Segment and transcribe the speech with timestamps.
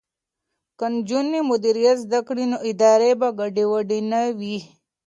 [0.77, 4.57] که نجونې مدیریت زده کړي نو ادارې به ګډې وډې نه وي.